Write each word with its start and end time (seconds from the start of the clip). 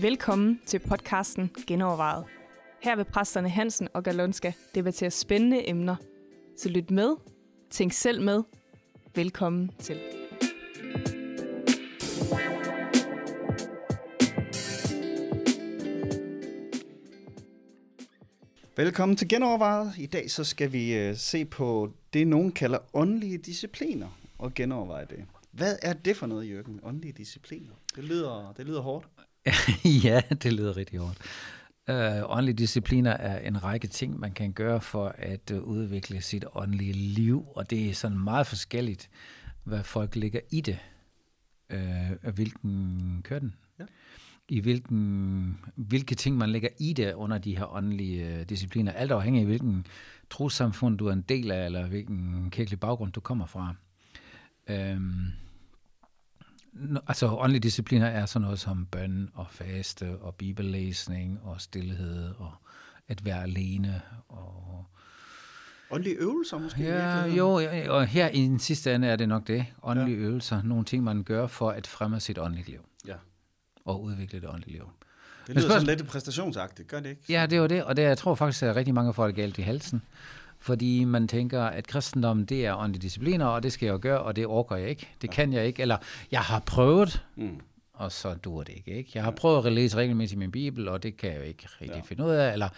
Velkommen 0.00 0.60
til 0.66 0.78
podcasten 0.78 1.50
Genovervejet. 1.66 2.24
Her 2.82 2.96
vil 2.96 3.04
præsterne 3.04 3.48
Hansen 3.48 3.88
og 3.94 4.02
Galonska 4.02 4.52
debattere 4.74 5.10
spændende 5.10 5.68
emner. 5.68 5.96
Så 6.56 6.68
lyt 6.68 6.90
med, 6.90 7.16
tænk 7.70 7.92
selv 7.92 8.22
med. 8.22 8.42
Velkommen 9.14 9.70
til. 9.78 10.13
Velkommen 18.76 19.16
til 19.16 19.28
Genovervejet. 19.28 19.92
I 19.98 20.06
dag 20.06 20.30
så 20.30 20.44
skal 20.44 20.72
vi 20.72 21.10
uh, 21.10 21.16
se 21.16 21.44
på 21.44 21.92
det, 22.12 22.26
nogen 22.26 22.52
kalder 22.52 22.78
åndelige 22.94 23.38
discipliner, 23.38 24.18
og 24.38 24.54
genoverveje 24.54 25.06
det. 25.10 25.24
Hvad 25.50 25.76
er 25.82 25.92
det 25.92 26.16
for 26.16 26.26
noget, 26.26 26.50
Jørgen? 26.50 26.80
Åndelige 26.82 27.12
discipliner? 27.12 27.72
Det 27.96 28.04
lyder, 28.04 28.54
det 28.56 28.66
lyder 28.66 28.80
hårdt. 28.80 29.08
ja, 30.04 30.20
det 30.42 30.52
lyder 30.52 30.76
rigtig 30.76 30.98
hårdt. 30.98 31.18
Uh, 31.90 32.36
åndelige 32.36 32.56
discipliner 32.56 33.10
er 33.10 33.38
en 33.38 33.64
række 33.64 33.88
ting, 33.88 34.20
man 34.20 34.32
kan 34.32 34.52
gøre 34.52 34.80
for 34.80 35.14
at 35.18 35.50
uh, 35.50 35.58
udvikle 35.58 36.22
sit 36.22 36.44
åndelige 36.54 36.92
liv, 36.92 37.46
og 37.54 37.70
det 37.70 37.90
er 37.90 37.94
sådan 37.94 38.18
meget 38.18 38.46
forskelligt, 38.46 39.10
hvad 39.64 39.82
folk 39.82 40.16
lægger 40.16 40.40
i 40.50 40.60
det. 40.60 40.78
Uh, 41.74 42.34
hvilken 42.34 43.20
kører 43.24 43.40
den? 43.40 43.54
Ja. 43.78 43.84
I 44.48 44.60
hvilken, 44.60 45.58
hvilke 45.74 46.14
ting 46.14 46.36
man 46.36 46.50
lægger 46.50 46.68
i 46.78 46.92
det 46.92 47.12
under 47.12 47.38
de 47.38 47.56
her 47.56 47.74
åndelige 47.74 48.34
uh, 48.34 48.42
discipliner. 48.48 48.92
Alt 48.92 49.12
afhængig 49.12 49.40
af 49.40 49.46
hvilken 49.46 49.86
trosamfund 50.30 50.98
du 50.98 51.06
er 51.06 51.12
en 51.12 51.22
del 51.22 51.50
af, 51.50 51.64
eller 51.64 51.86
hvilken 51.86 52.50
kirkelig 52.50 52.80
baggrund 52.80 53.12
du 53.12 53.20
kommer 53.20 53.46
fra. 53.46 53.74
Uh, 54.70 55.00
altså 57.06 57.28
åndelige 57.28 57.60
discipliner 57.60 58.06
er 58.06 58.26
sådan 58.26 58.44
noget 58.44 58.58
som 58.58 58.86
bøn 58.86 59.30
og 59.34 59.46
faste 59.50 60.18
og 60.18 60.34
bibellæsning 60.34 61.40
og 61.42 61.60
stillhed 61.60 62.34
og 62.38 62.52
at 63.08 63.24
være 63.24 63.42
alene 63.42 64.02
og 64.28 64.84
Åndelige 65.90 66.16
øvelser 66.16 66.58
måske? 66.58 66.82
Ja, 66.82 67.24
jo, 67.24 67.60
og 67.88 68.06
her 68.06 68.28
i 68.28 68.40
den 68.40 68.58
sidste 68.58 68.94
ende 68.94 69.08
er 69.08 69.16
det 69.16 69.28
nok 69.28 69.46
det. 69.46 69.66
Åndelige 69.82 70.18
ja. 70.18 70.24
øvelser. 70.24 70.62
Nogle 70.62 70.84
ting, 70.84 71.04
man 71.04 71.22
gør 71.22 71.46
for 71.46 71.70
at 71.70 71.86
fremme 71.86 72.20
sit 72.20 72.38
åndelige 72.38 72.70
liv. 72.70 72.80
Og 73.84 74.02
udvikle 74.02 74.40
det 74.40 74.48
åndelige 74.48 74.72
liv. 74.72 74.90
Det 75.46 75.56
lyder 75.56 75.68
sådan 75.68 75.86
lidt 75.86 76.06
præstationsagtigt, 76.06 76.88
gør 76.88 77.00
det 77.00 77.10
ikke? 77.10 77.22
Ja, 77.28 77.46
det 77.46 77.60
var 77.60 77.66
det, 77.66 77.84
og 77.84 77.96
det, 77.96 78.02
jeg 78.02 78.18
tror 78.18 78.34
faktisk, 78.34 78.62
at 78.62 78.76
rigtig 78.76 78.94
mange 78.94 79.14
folk 79.14 79.36
galt 79.36 79.58
i 79.58 79.62
halsen 79.62 80.02
fordi 80.64 81.04
man 81.04 81.28
tænker, 81.28 81.62
at 81.62 81.86
kristendommen, 81.86 82.46
det 82.46 82.66
er 82.66 82.76
åndelige 82.76 83.02
discipliner, 83.02 83.46
og 83.46 83.62
det 83.62 83.72
skal 83.72 83.86
jeg 83.86 83.98
gøre, 83.98 84.20
og 84.20 84.36
det 84.36 84.46
orker 84.46 84.76
jeg 84.76 84.88
ikke. 84.88 85.08
Det 85.22 85.28
ja. 85.28 85.32
kan 85.32 85.52
jeg 85.52 85.66
ikke, 85.66 85.82
eller 85.82 85.96
jeg 86.30 86.40
har 86.40 86.60
prøvet, 86.60 87.24
mm. 87.36 87.60
og 87.92 88.12
så 88.12 88.34
duer 88.34 88.64
det 88.64 88.72
ikke. 88.76 88.90
ikke? 88.90 89.10
Jeg 89.14 89.24
har 89.24 89.30
prøvet 89.30 89.66
at 89.66 89.72
læse 89.72 89.96
regelmæssigt 89.96 90.38
min 90.38 90.50
bibel, 90.50 90.88
og 90.88 91.02
det 91.02 91.16
kan 91.16 91.30
jeg 91.30 91.38
jo 91.38 91.42
ikke 91.42 91.68
rigtig 91.80 91.96
ja. 91.96 92.02
finde 92.04 92.24
ud 92.24 92.30
af, 92.30 92.52
eller 92.52 92.68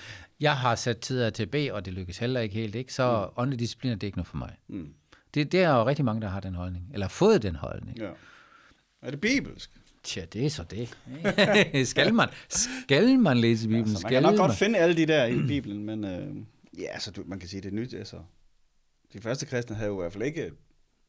jeg 0.40 0.56
har 0.56 0.74
sat 0.74 0.98
tider 0.98 1.30
til 1.30 1.46
B, 1.46 1.54
og 1.72 1.84
det 1.84 1.92
lykkes 1.92 2.18
heller 2.18 2.40
ikke 2.40 2.54
helt, 2.54 2.74
ikke? 2.74 2.94
så 2.94 3.26
mm. 3.26 3.42
åndelige 3.42 3.60
discipliner, 3.60 3.96
det 3.96 4.02
er 4.02 4.08
ikke 4.08 4.18
noget 4.18 4.28
for 4.28 4.36
mig. 4.36 4.56
Mm. 4.68 4.94
Det, 5.34 5.52
det 5.52 5.62
er 5.62 5.70
jo 5.70 5.86
rigtig 5.86 6.04
mange, 6.04 6.22
der 6.22 6.28
har 6.28 6.40
den 6.40 6.54
holdning, 6.54 6.90
eller 6.92 7.08
fået 7.08 7.42
den 7.42 7.56
holdning. 7.56 7.98
Ja. 7.98 8.10
Er 9.02 9.10
det 9.10 9.20
bibelsk? 9.20 9.70
Tja, 10.06 10.24
det 10.32 10.46
er 10.46 10.50
så 10.50 10.64
det. 10.64 10.96
skal, 11.88 12.14
man, 12.14 12.28
skal 12.48 13.18
man 13.18 13.38
læse 13.38 13.68
Bibelen? 13.68 13.84
Ja, 13.84 13.92
man 13.92 14.00
skal 14.00 14.10
kan 14.10 14.22
nok 14.22 14.30
man? 14.30 14.46
godt 14.46 14.58
finde 14.58 14.78
alle 14.78 14.96
de 14.96 15.06
der 15.06 15.26
i 15.26 15.46
Bibelen, 15.46 15.84
men... 15.84 16.04
Øh 16.04 16.36
Ja, 16.78 16.86
altså 16.92 17.10
du, 17.10 17.22
man 17.26 17.38
kan 17.38 17.48
sige, 17.48 17.60
det 17.60 17.68
er 17.68 17.74
nyt. 17.74 17.94
Altså, 17.94 18.16
de 19.12 19.20
første 19.20 19.46
kristne 19.46 19.76
havde 19.76 19.88
jo 19.88 19.98
i 19.98 20.02
hvert 20.02 20.12
fald 20.12 20.24
ikke 20.24 20.50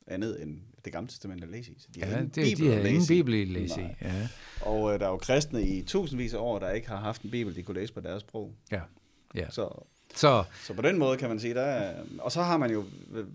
andet 0.08 0.44
end 0.44 0.62
det 0.86 0.94
gamle 0.94 1.10
testament 1.10 1.44
at 1.44 1.50
læse 1.50 1.72
i. 1.72 1.76
Så 1.80 1.88
de 1.96 2.00
ja, 2.00 2.22
det, 2.22 2.34
bibel 2.34 2.66
de 2.66 2.74
har 2.74 2.84
ingen 2.84 3.08
bibel 3.08 3.42
at 3.42 3.48
læse 3.48 3.82
i. 3.82 3.86
Ja. 4.02 4.28
Og 4.62 4.94
øh, 4.94 5.00
der 5.00 5.06
er 5.06 5.10
jo 5.10 5.18
kristne 5.18 5.68
i 5.68 5.82
tusindvis 5.82 6.34
af 6.34 6.40
år, 6.40 6.60
der 6.60 6.72
ikke 6.72 6.88
har 6.88 6.98
haft 6.98 7.22
en 7.22 7.30
bibel, 7.30 7.56
de 7.56 7.64
kunne 7.64 7.80
læse 7.80 7.94
på 7.94 8.00
deres 8.00 8.22
sprog. 8.22 8.56
Ja. 8.72 8.82
ja. 9.36 9.50
Så, 9.50 9.86
så. 10.16 10.44
så 10.64 10.74
på 10.74 10.82
den 10.82 10.98
måde 10.98 11.18
kan 11.18 11.30
man 11.30 11.40
sige, 11.40 11.54
der 11.54 11.62
er, 11.62 12.04
og 12.20 12.32
så 12.32 12.42
har 12.42 12.58
man 12.58 12.72
jo, 12.72 12.86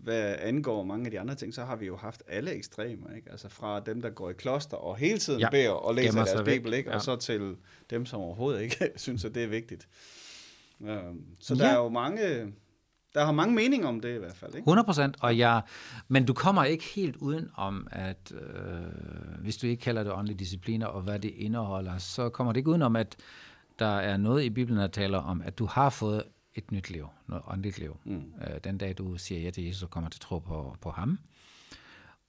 hvad 0.03 0.37
angår 0.39 0.85
mange 0.85 1.05
af 1.05 1.11
de 1.11 1.21
andre 1.21 1.35
ting, 1.35 1.55
så 1.55 1.65
har 1.65 1.77
vi 1.77 1.87
jo 1.87 1.97
haft 1.97 2.23
alle 2.29 2.51
ekstremer, 2.51 3.15
ikke? 3.17 3.31
Altså 3.31 3.49
fra 3.49 3.81
dem, 3.81 4.03
der 4.03 4.11
går 4.11 4.31
i 4.31 4.33
kloster 4.33 4.77
og 4.77 4.97
hele 4.97 5.19
tiden 5.19 5.41
ja. 5.41 5.51
beder 5.51 5.71
og 5.71 5.95
læser 5.95 6.25
deres 6.25 6.43
bibel, 6.45 6.73
ikke? 6.73 6.91
Ja. 6.91 6.97
og 6.97 7.03
så 7.03 7.17
til 7.17 7.57
dem, 7.91 8.07
som 8.07 8.21
overhovedet 8.21 8.63
ikke 8.63 8.91
synes, 8.97 9.25
at 9.25 9.35
det 9.35 9.43
er 9.43 9.49
vigtigt. 9.49 9.89
Øhm, 10.85 11.25
så 11.41 11.55
ja. 11.55 11.65
der 11.65 11.71
er 11.71 11.77
jo 11.77 11.89
mange, 11.89 12.53
der 13.15 13.25
har 13.25 13.33
mange 13.33 13.55
meninger 13.55 13.89
om 13.89 14.01
det 14.01 14.15
i 14.15 14.19
hvert 14.19 14.37
fald. 14.37 14.55
Ikke? 14.55 14.65
100 14.65 14.87
procent, 14.87 15.17
og 15.21 15.39
jeg, 15.39 15.63
men 16.09 16.25
du 16.25 16.33
kommer 16.33 16.65
ikke 16.65 16.85
helt 16.85 17.17
uden 17.17 17.51
om, 17.57 17.89
at 17.91 18.33
øh, 18.33 19.41
hvis 19.41 19.57
du 19.57 19.67
ikke 19.67 19.81
kalder 19.81 20.03
det 20.03 20.13
åndelige 20.13 20.39
discipliner 20.39 20.87
og 20.87 21.03
hvad 21.03 21.19
det 21.19 21.33
indeholder, 21.37 21.99
så 21.99 22.29
kommer 22.29 22.53
det 22.53 22.59
ikke 22.59 22.71
uden 22.71 22.83
om, 22.83 22.97
at 22.97 23.17
der 23.79 23.97
er 23.97 24.17
noget 24.17 24.43
i 24.43 24.51
Bibelen, 24.51 24.81
der 24.81 24.87
taler 24.87 25.19
om, 25.19 25.43
at 25.45 25.59
du 25.59 25.67
har 25.67 25.91
fået 25.91 26.23
et 26.55 26.73
nyt 26.73 26.91
liv, 26.91 27.09
noget 27.27 27.45
åndeligt 27.47 27.79
liv. 27.79 27.97
Mm. 28.05 28.33
Øh, 28.43 28.61
den 28.65 28.79
dag, 28.79 28.99
du 28.99 29.19
siger 29.19 29.41
ja 29.41 29.51
til 29.51 29.65
Jesus 29.65 29.83
og 29.83 29.91
kommer 29.91 30.11
til 30.11 30.21
tro 30.21 30.39
på, 30.39 30.77
på 30.81 30.91
ham. 30.91 31.19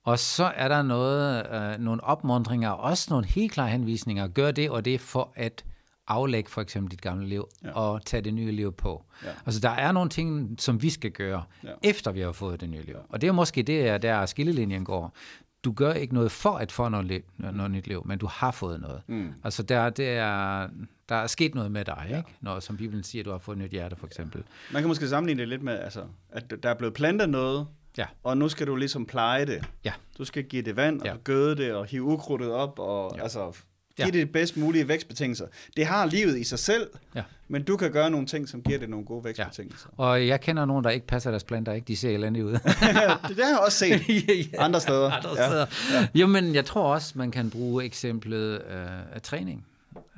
Og 0.04 0.20
så 0.20 0.44
er 0.44 0.68
der 0.68 0.82
noget, 0.82 1.48
øh, 1.52 1.80
nogle 1.80 2.04
opmundringer, 2.04 2.70
også 2.70 3.08
nogle 3.10 3.28
helt 3.28 3.52
klare 3.52 3.70
henvisninger. 3.70 4.28
Gør 4.28 4.52
det 4.52 4.70
og 4.70 4.86
det 4.86 5.02
for 5.02 5.34
at 5.36 5.66
aflægge 6.08 6.50
for 6.50 6.62
eksempel 6.62 6.92
dit 6.92 7.02
gamle 7.02 7.28
liv, 7.28 7.48
ja. 7.64 7.72
og 7.72 8.06
tage 8.06 8.22
det 8.22 8.34
nye 8.34 8.52
liv 8.52 8.74
på. 8.74 9.06
Ja. 9.24 9.30
Altså 9.46 9.62
der 9.62 9.70
er 9.70 9.92
nogle 9.92 10.10
ting, 10.10 10.56
som 10.60 10.82
vi 10.82 10.90
skal 10.90 11.12
gøre, 11.12 11.44
ja. 11.64 11.70
efter 11.84 12.12
vi 12.12 12.22
har 12.22 12.32
fået 12.32 12.62
det 12.62 12.70
nye 12.70 12.82
liv. 12.82 12.96
Og 13.10 13.22
det 13.22 13.28
er 13.28 13.32
måske 13.32 13.64
det, 13.64 14.02
der 14.02 14.26
skillelinjen 14.26 14.86
går. 14.86 15.16
Du 15.64 15.72
gør 15.72 15.94
ikke 15.94 16.14
noget 16.14 16.32
for 16.32 16.52
at 16.52 16.72
få 16.72 16.90
noget, 16.90 17.06
liv, 17.06 17.22
noget 17.38 17.72
nyt 17.72 17.88
liv, 17.88 18.04
men 18.06 18.20
du 18.20 18.28
har 18.28 18.52
fået 18.52 18.82
noget. 18.82 19.02
Mm. 19.08 19.34
Altså 19.44 19.64
der, 19.64 19.90
det 19.90 20.10
er, 20.10 20.68
der 21.10 21.16
er 21.16 21.28
sket 21.28 21.56
noget 21.56 21.72
med 21.72 21.86
dig, 21.86 22.06
ja. 22.10 22.18
ikke? 22.18 22.30
Når, 22.42 22.60
som 22.60 22.78
Bibelen 22.78 23.04
siger, 23.04 23.24
du 23.24 23.32
har 23.32 23.38
fået 23.38 23.56
et 23.56 23.62
nyt 23.62 23.72
hjerte, 23.72 23.96
for 23.96 24.08
eksempel. 24.08 24.40
Ja. 24.40 24.74
Man 24.74 24.82
kan 24.82 24.88
måske 24.88 25.08
sammenligne 25.08 25.40
det 25.40 25.48
lidt 25.48 25.64
med, 25.64 25.80
altså, 25.80 26.04
at 26.30 26.54
der 26.64 26.70
er 26.70 26.74
blevet 26.74 26.94
plantet 26.94 27.30
noget, 27.30 27.68
Ja. 27.98 28.06
Og 28.24 28.38
nu 28.38 28.50
skal 28.50 28.68
du 28.68 28.76
ligesom 28.76 29.06
pleje 29.06 29.46
det. 29.46 29.70
Ja. 29.86 29.94
Du 30.18 30.26
skal 30.26 30.44
give 30.44 30.62
det 30.62 30.76
vand, 30.76 31.02
og 31.02 31.08
ja. 31.08 31.16
gøde 31.24 31.56
det, 31.56 31.74
og 31.74 31.86
hive 31.86 32.04
ukrudtet 32.04 32.52
op, 32.52 32.80
og 32.80 33.14
ja. 33.18 33.24
altså 33.24 33.58
Giv 33.98 34.06
ja. 34.06 34.12
det 34.12 34.28
de 34.28 34.32
bedst 34.32 34.58
mulige 34.58 34.88
vækstbetingelser. 34.88 35.48
Det 35.78 35.86
har 35.86 36.06
livet 36.06 36.38
i 36.38 36.44
sig 36.44 36.60
selv, 36.60 36.90
ja. 37.16 37.24
men 37.48 37.64
du 37.64 37.78
kan 37.78 37.92
gøre 37.92 38.10
nogle 38.10 38.28
ting, 38.28 38.50
som 38.50 38.62
giver 38.62 38.80
det 38.80 38.90
nogle 38.90 39.06
gode 39.06 39.24
vækstbetingelser. 39.24 39.90
Ja. 40.00 40.04
Og 40.04 40.28
jeg 40.28 40.42
kender 40.42 40.66
nogen, 40.66 40.84
der 40.84 40.90
ikke 40.90 41.08
passer 41.08 41.30
deres 41.30 41.44
planter, 41.44 41.74
ikke? 41.74 41.86
De 41.86 41.96
ser 41.96 42.10
elendige 42.10 42.46
ud. 42.46 42.52
det, 42.52 42.62
det 43.38 43.44
har 43.44 43.50
jeg 43.50 43.60
også 43.66 43.78
set 43.78 44.02
ja, 44.54 44.64
andre 44.64 44.82
steder. 44.82 45.12
Andre 45.12 45.30
ja. 45.38 45.48
steder. 45.48 45.66
Ja. 45.94 46.08
Jo, 46.16 46.28
men 46.28 46.56
jeg 46.56 46.66
tror 46.66 46.94
også, 46.94 47.18
man 47.18 47.32
kan 47.32 47.50
bruge 47.50 47.86
eksemplet 47.86 48.62
øh, 48.62 49.16
af 49.16 49.22
træning. 49.22 49.66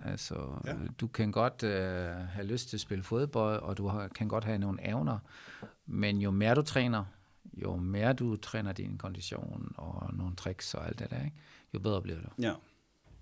Altså, 0.06 0.36
ja. 0.66 0.74
du 1.02 1.08
kan 1.08 1.32
godt 1.32 1.64
øh, 1.64 2.06
have 2.34 2.48
lyst 2.48 2.70
til 2.70 2.78
at 2.78 2.82
spille 2.82 3.04
fodbold, 3.04 3.62
og 3.62 3.78
du 3.78 3.88
har, 3.88 4.08
kan 4.08 4.28
godt 4.28 4.44
have 4.44 4.58
nogle 4.58 4.90
evner, 4.90 5.20
men 5.86 6.22
jo 6.22 6.32
mere 6.32 6.56
du 6.56 6.62
træner, 6.62 7.04
jo 7.54 7.76
mere 7.76 8.14
du 8.14 8.36
træner 8.36 8.72
din 8.72 8.98
kondition 8.98 9.74
og 9.78 10.10
nogle 10.14 10.36
tricks 10.36 10.74
og 10.74 10.88
alt 10.88 11.00
det 11.00 11.10
der, 11.10 11.18
ikke? 11.18 11.36
jo 11.74 11.80
bedre 11.80 12.02
bliver 12.02 12.18
du. 12.18 12.42
Ja. 12.42 12.54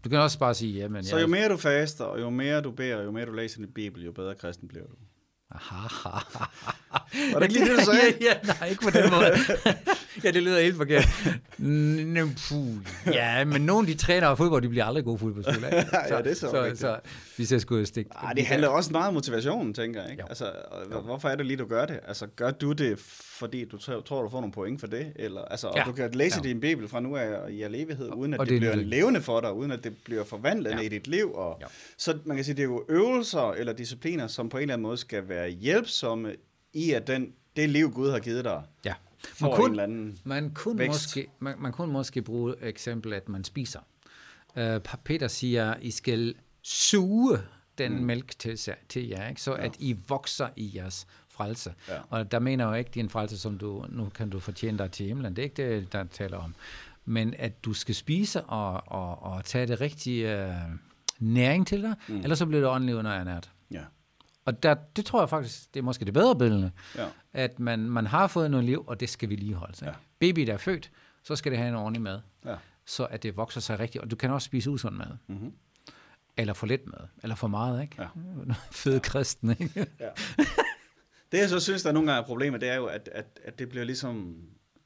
Du 0.03 0.09
kan 0.09 0.19
også 0.19 0.40
bare 0.40 0.53
sige, 0.53 0.74
jamen... 0.74 1.03
Så 1.03 1.18
jo 1.19 1.28
mere 1.28 1.50
du 1.50 1.58
faster, 1.58 2.03
og 2.03 2.19
jo 2.19 2.30
mere 2.30 2.62
du 2.62 2.72
beder, 2.72 2.96
og 2.96 3.06
jo 3.06 3.12
mere 3.12 3.25
du 3.25 3.31
læser 3.31 3.58
din 3.58 3.72
bibel, 3.75 4.03
jo 4.06 4.12
bedre 4.12 4.36
kristen 4.36 4.68
bliver 4.68 4.86
du. 4.86 4.96
Aha. 5.52 6.19
Var 7.34 7.40
det 7.40 7.41
ikke 7.41 7.53
lige 7.53 7.72
det, 7.72 7.80
du 7.80 7.86
sagde? 7.91 8.00
ja, 8.22 8.25
ja, 8.25 8.53
nej, 8.59 8.69
ikke 8.69 8.81
på 8.84 8.90
den 8.90 9.09
måde. 9.12 9.31
ja, 10.24 10.31
det 10.31 10.44
lyder 10.44 10.62
helt 10.62 10.78
forkert. 10.78 11.07
Puh. 12.50 13.13
Ja, 13.13 13.46
men 13.46 13.62
nogle 13.62 13.88
de 13.88 13.94
træner 13.94 14.28
og 14.28 14.38
fodbold, 14.38 14.62
de 14.62 14.69
bliver 14.69 14.85
aldrig 14.85 15.03
gode 15.03 15.19
fodboldspillere. 15.19 15.81
Så, 16.07 16.16
ja, 16.16 16.22
det 16.22 16.31
er 16.31 16.35
så, 16.35 16.50
så, 16.50 16.72
så 16.75 17.00
hvis 17.35 17.51
jeg 17.51 17.62
skulle 17.62 17.85
stikke... 17.85 18.12
Ah, 18.16 18.35
det 18.35 18.46
handler 18.46 18.68
også 18.68 18.91
meget 18.91 19.07
om 19.07 19.13
motivation, 19.13 19.74
tænker 19.74 20.01
jeg. 20.01 20.12
Ikke? 20.12 20.24
Altså, 20.29 20.51
hvorfor 21.03 21.29
er 21.29 21.35
det 21.35 21.46
lige, 21.46 21.57
du 21.57 21.66
gør 21.66 21.85
det? 21.85 22.00
Altså, 22.07 22.28
gør 22.35 22.51
du 22.51 22.71
det, 22.71 23.00
fordi 23.39 23.65
du 23.65 23.77
tror, 23.77 24.21
du 24.21 24.30
får 24.30 24.39
nogle 24.39 24.51
point 24.51 24.80
for 24.80 24.88
det? 24.88 25.13
Eller, 25.15 25.42
altså, 25.42 25.68
og 25.68 25.77
ja. 25.77 25.83
du 25.83 25.92
kan 25.92 26.12
læse 26.12 26.42
ja. 26.44 26.50
din 26.50 26.60
bibel 26.60 26.88
fra 26.88 27.00
nu 27.00 27.15
af 27.15 27.50
i 27.51 27.62
al 27.62 27.75
evighed, 27.75 28.10
uden 28.15 28.33
at 28.33 28.39
og 28.39 28.45
det, 28.45 28.51
det 28.51 28.60
bliver 28.60 28.75
det. 28.75 28.86
levende 28.86 29.21
for 29.21 29.42
dig, 29.42 29.54
uden 29.54 29.71
at 29.71 29.83
det 29.83 29.94
bliver 30.06 30.24
forvandlet 30.24 30.71
ja. 30.71 30.80
i 30.80 30.89
dit 30.89 31.07
liv. 31.07 31.33
Og, 31.33 31.57
ja. 31.62 31.65
Så 31.98 32.18
man 32.25 32.38
kan 32.38 32.45
sige, 32.45 32.56
det 32.56 32.62
er 32.62 32.68
jo 32.68 32.86
øvelser 32.89 33.51
eller 33.51 33.74
discipliner, 33.74 34.27
som 34.27 34.50
på 34.50 34.57
en 34.57 34.62
eller 34.62 34.74
anden 34.74 34.83
måde 34.83 34.98
skal 34.98 35.30
være 35.30 35.50
hjælpsomme 35.50 36.36
i, 36.74 36.92
at 36.92 37.07
den, 37.07 37.33
det 37.56 37.69
liv, 37.69 37.92
Gud 37.92 38.12
har 38.12 38.19
givet 38.19 38.45
dig, 38.45 38.62
ja. 38.86 38.94
Man 39.42 39.52
kunne, 39.52 39.66
en 39.66 39.72
eller 39.72 39.84
anden 39.84 40.18
man 40.24 40.52
kunne, 40.54 40.88
måske, 40.88 41.28
man, 41.40 41.56
man 41.60 41.72
kunne 41.72 41.94
måske 41.94 42.22
bruge 42.22 42.56
eksempel, 42.62 43.14
at 43.14 43.30
man 43.30 43.44
spiser. 43.44 43.80
Uh, 44.56 44.80
Peter 45.04 45.28
siger, 45.28 45.75
I 45.81 45.92
skal 45.92 46.36
suge 46.62 47.40
den 47.78 48.00
mm. 48.00 48.04
mælk 48.04 48.40
til, 48.40 48.60
til 48.90 49.08
jer, 49.08 49.30
ikke? 49.30 49.42
så 49.42 49.52
ja. 49.52 49.66
at 49.66 49.75
I 49.80 49.98
vokser 50.08 50.50
i 50.56 50.72
jeres 50.75 51.08
frelse. 51.30 51.74
Ja. 51.90 52.00
Og 52.10 52.31
der 52.31 52.40
mener 52.40 52.66
jeg 52.66 52.72
jo 52.72 52.78
ikke, 52.78 52.92
din 52.94 53.10
frelse, 53.10 53.38
som 53.38 53.58
du, 53.58 53.86
nu 53.90 54.10
kan 54.10 54.30
du 54.30 54.40
fortjene 54.40 54.78
dig 54.78 54.92
til 54.92 55.06
himlen. 55.06 55.36
Det 55.36 55.40
er 55.40 55.44
ikke 55.44 55.75
det, 55.75 55.94
der 55.94 56.04
taler 56.04 56.38
om. 56.38 56.56
Men 57.06 57.34
at 57.40 57.66
du 57.66 57.74
skal 57.74 57.96
spise 57.96 58.44
og, 58.44 58.84
og, 58.86 59.24
og 59.24 59.46
tage 59.46 59.68
det 59.68 59.81
rigtige 59.81 60.48
uh, 60.48 60.54
næring 61.20 61.68
til 61.68 61.81
dig, 61.81 61.96
mm. 62.08 62.18
ellers 62.18 62.38
så 62.38 62.46
bliver 62.46 62.62
det 62.62 62.70
åndeligt 62.70 62.98
underernært. 62.98 63.52
Ja. 63.72 63.84
Og 64.45 64.63
der, 64.63 64.74
det 64.95 65.06
tror 65.06 65.22
jeg 65.22 65.30
faktisk, 65.30 65.74
det 65.74 65.80
er 65.80 65.84
måske 65.84 66.06
det 66.06 66.13
bedre 66.13 66.36
billede, 66.36 66.72
ja. 66.95 67.07
at 67.34 67.60
man, 67.60 67.80
man 67.80 68.07
har 68.07 68.28
fået 68.28 68.51
noget 68.51 68.66
liv, 68.66 68.84
og 68.88 69.00
det 69.00 69.10
skal 69.10 69.30
vi 69.30 69.36
lige 69.36 69.54
holde. 69.54 69.86
Ja. 69.86 69.92
Baby, 70.19 70.42
der 70.42 70.54
er 70.54 70.57
født, 70.57 70.92
så 71.24 71.36
skal 71.36 71.51
det 71.51 71.60
have 71.60 71.69
en 71.69 71.75
ordentlig 71.75 72.01
mad, 72.01 72.19
ja. 72.45 72.56
så 72.86 73.06
at 73.06 73.24
det 73.24 73.38
vokser 73.38 73.62
sig 73.62 73.80
rigtigt. 73.80 74.04
Og 74.04 74.12
du 74.12 74.16
kan 74.16 74.31
også 74.31 74.45
spise 74.45 74.69
usund 74.69 74.95
mad. 74.95 75.18
Mm-hmm. 75.28 75.54
Eller 76.38 76.54
for 76.54 76.68
lidt 76.68 76.88
mad, 76.88 77.07
eller 77.24 77.36
for 77.36 77.48
meget, 77.48 77.81
ikke? 77.81 77.95
Ja. 78.00 78.07
Fede 78.72 78.95
ja. 78.95 79.00
kristen, 79.00 79.50
ikke? 79.50 79.88
ja. 80.00 80.10
Det 81.31 81.39
jeg 81.39 81.50
så 81.50 81.60
synes, 81.60 81.84
der 81.84 81.92
nogle 81.92 82.12
gange 82.12 82.22
er 82.24 82.25
problemet, 82.25 82.62
det 82.62 82.69
er 82.69 82.75
jo, 82.75 82.86
at, 82.86 83.10
at, 83.12 83.39
at 83.44 83.60
det 83.60 83.69
bliver 83.69 83.86
ligesom, 83.86 84.36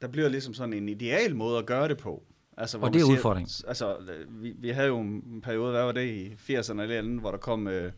der 0.02 0.08
bliver 0.08 0.28
ligesom 0.28 0.54
sådan 0.54 0.72
en 0.72 0.88
ideal 0.88 1.36
måde 1.36 1.58
at 1.58 1.66
gøre 1.66 1.88
det 1.88 1.98
på. 1.98 2.22
Altså, 2.56 2.78
og 2.78 2.92
det 2.92 3.00
er 3.00 3.04
siger, 3.04 3.16
udfordringen. 3.16 3.50
Altså, 3.68 3.96
vi, 4.28 4.54
vi 4.58 4.68
havde 4.68 4.88
jo 4.88 5.00
en 5.00 5.40
periode, 5.40 5.70
hvad 5.70 5.82
var 5.82 5.92
det, 5.92 6.06
i 6.06 6.32
80'erne 6.32 6.80
eller 6.80 6.98
andet, 6.98 7.20
hvor 7.20 7.30
der 7.30 7.38
kom 7.38 7.68
øh, 7.68 7.92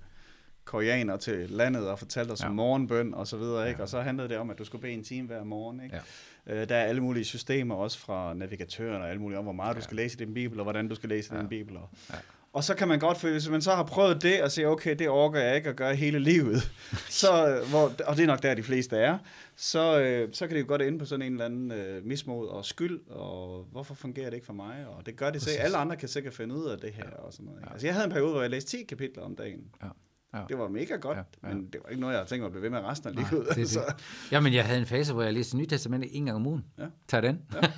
koreaner 0.70 1.16
til 1.16 1.50
landet 1.50 1.88
og 1.88 1.98
fortalte 1.98 2.32
os 2.32 2.40
ja. 2.40 2.48
om 2.48 2.54
morgenbøn 2.54 3.14
og 3.14 3.26
så 3.26 3.36
videre, 3.36 3.68
ikke? 3.68 3.78
Ja. 3.78 3.82
og 3.82 3.88
så 3.88 4.00
handlede 4.00 4.28
det 4.28 4.36
om, 4.36 4.50
at 4.50 4.58
du 4.58 4.64
skulle 4.64 4.82
bede 4.82 4.92
en 4.92 5.04
time 5.04 5.26
hver 5.26 5.44
morgen. 5.44 5.80
Ikke? 5.84 6.00
Ja. 6.46 6.54
Øh, 6.54 6.68
der 6.68 6.76
er 6.76 6.84
alle 6.84 7.00
mulige 7.00 7.24
systemer, 7.24 7.74
også 7.74 7.98
fra 7.98 8.34
navigatøren 8.34 9.02
og 9.02 9.08
alle 9.08 9.22
mulige 9.22 9.38
om, 9.38 9.44
hvor 9.44 9.52
meget 9.52 9.74
ja. 9.74 9.78
du 9.78 9.84
skal 9.84 9.96
læse 9.96 10.16
i 10.20 10.24
din 10.24 10.34
bibel, 10.34 10.60
og 10.60 10.62
hvordan 10.62 10.88
du 10.88 10.94
skal 10.94 11.08
læse 11.08 11.34
ja. 11.34 11.40
din 11.40 11.48
bibel. 11.48 11.76
Og, 11.76 11.90
ja. 12.10 12.16
Og 12.52 12.64
så 12.64 12.74
kan 12.74 12.88
man 12.88 12.98
godt 12.98 13.18
føle, 13.18 13.32
hvis 13.32 13.48
man 13.48 13.62
så 13.62 13.74
har 13.74 13.82
prøvet 13.82 14.22
det, 14.22 14.42
og 14.42 14.50
siger, 14.50 14.68
okay, 14.68 14.94
det 14.94 15.08
orker 15.08 15.40
jeg 15.40 15.56
ikke 15.56 15.68
at 15.68 15.76
gøre 15.76 15.94
hele 15.94 16.18
livet, 16.18 16.72
så, 17.22 17.48
øh, 17.48 17.68
hvor, 17.68 17.92
og 18.06 18.16
det 18.16 18.22
er 18.22 18.26
nok 18.26 18.42
der, 18.42 18.54
de 18.54 18.62
fleste 18.62 18.96
er, 18.96 19.18
så, 19.56 20.00
øh, 20.00 20.28
så 20.32 20.46
kan 20.46 20.56
det 20.56 20.62
jo 20.62 20.68
godt 20.68 20.82
ende 20.82 20.98
på 20.98 21.04
sådan 21.04 21.26
en 21.26 21.32
eller 21.32 21.44
anden 21.44 21.72
øh, 21.72 22.04
mismod 22.04 22.48
og 22.48 22.64
skyld, 22.64 23.00
og 23.10 23.66
hvorfor 23.72 23.94
fungerer 23.94 24.30
det 24.30 24.34
ikke 24.34 24.46
for 24.46 24.52
mig? 24.52 24.86
Og 24.86 25.06
det 25.06 25.16
gør 25.16 25.30
det 25.30 25.42
så 25.42 25.50
alle 25.58 25.76
andre 25.76 25.96
kan 25.96 26.08
sikkert 26.08 26.34
finde 26.34 26.54
ud 26.54 26.66
af 26.66 26.78
det 26.78 26.92
her. 26.92 27.04
Ja. 27.04 27.16
Og 27.16 27.32
sådan 27.32 27.46
noget. 27.46 27.60
Ja. 27.60 27.72
Altså, 27.72 27.86
jeg 27.86 27.94
havde 27.94 28.04
en 28.04 28.12
periode, 28.12 28.32
hvor 28.32 28.40
jeg 28.40 28.50
læste 28.50 28.70
10 28.78 28.84
kapitler 28.84 29.22
om 29.22 29.36
dagen. 29.36 29.64
Ja. 29.82 29.88
Ja. 30.34 30.42
Det 30.48 30.58
var 30.58 30.68
mega 30.68 30.96
godt, 30.96 31.18
ja, 31.18 31.48
ja. 31.48 31.54
men 31.54 31.66
det 31.66 31.80
var 31.84 31.88
ikke 31.90 32.00
noget, 32.00 32.12
jeg 32.14 32.18
havde 32.18 32.28
tænkt 32.30 32.40
mig 32.40 32.46
at 32.46 32.52
blive 32.52 32.62
ved 32.62 32.70
med 32.70 32.78
resten 32.80 33.08
af 33.08 33.14
livet. 33.14 33.46
Nej, 33.46 33.54
det, 33.64 33.74
det. 33.74 34.32
Jamen, 34.32 34.52
jeg 34.54 34.64
havde 34.64 34.80
en 34.80 34.86
fase, 34.86 35.12
hvor 35.12 35.22
jeg 35.22 35.32
læste 35.32 35.56
Nyt 35.56 35.68
Testament 35.68 36.04
en 36.10 36.24
gang 36.26 36.36
om 36.36 36.46
ugen. 36.46 36.64
Ja. 36.78 36.84
Tag 37.08 37.22
den. 37.22 37.42
Ja. 37.54 37.60